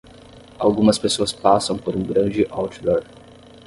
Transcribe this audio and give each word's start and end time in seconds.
Algumas 0.57 0.97
pessoas 0.97 1.31
passam 1.31 1.77
por 1.77 1.95
um 1.95 2.01
grande 2.01 2.47
outdoor. 2.49 3.03